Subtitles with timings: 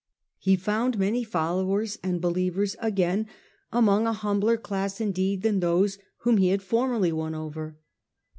[0.39, 3.27] He found many followers and believers again,
[3.71, 7.77] among a humbler class indeed than those whom he had for merly won over.